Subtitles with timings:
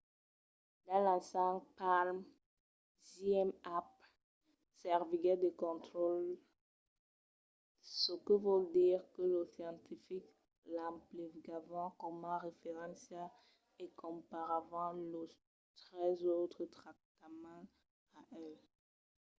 [0.85, 2.17] dins l'ensag palm
[3.11, 3.89] zmapp
[4.79, 6.41] serviguèt de contraròtle
[7.99, 10.33] çò que vòl dire que los scientifics
[10.75, 13.23] l’emplegavan coma referéncia
[13.83, 15.31] e comparavan los
[15.85, 17.71] tres autres tractaments
[18.17, 18.53] a el